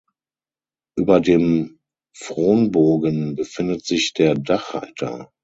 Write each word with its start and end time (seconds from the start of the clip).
Über 0.97 1.19
dem 1.19 1.77
Fronbogen 2.17 3.35
befindet 3.35 3.85
sich 3.85 4.13
der 4.13 4.33
Dachreiter. 4.33 5.31